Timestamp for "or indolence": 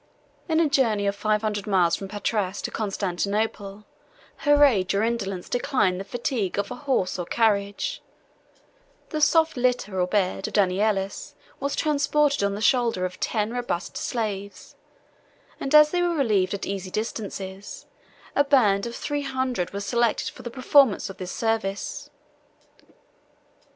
4.95-5.47